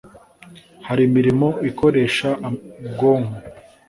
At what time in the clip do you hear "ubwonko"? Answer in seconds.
2.85-3.35